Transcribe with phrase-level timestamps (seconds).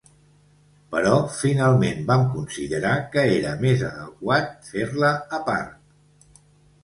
[0.93, 6.41] Però finalment vam considerar que era més adequat fer-la a part.